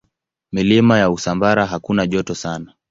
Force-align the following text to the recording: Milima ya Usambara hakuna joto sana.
Milima 0.51 0.97
ya 0.99 1.11
Usambara 1.11 1.65
hakuna 1.65 2.07
joto 2.07 2.35
sana. 2.35 2.73